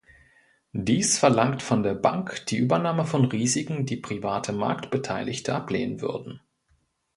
Dies 0.73 1.19
verlangt 1.19 1.61
von 1.61 1.83
der 1.83 1.93
Bank 1.93 2.47
die 2.47 2.57
Übernahme 2.57 3.05
von 3.05 3.25
Risiken, 3.25 3.85
die 3.85 3.97
private 3.97 4.51
Marktbeteiligte 4.51 5.53
ablehnen 5.53 6.01
würden. 6.01 6.41